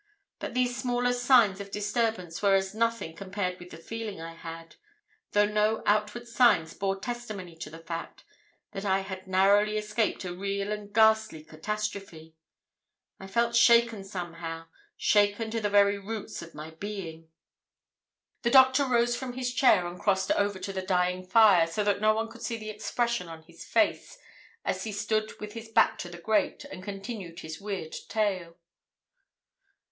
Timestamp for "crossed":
19.99-20.31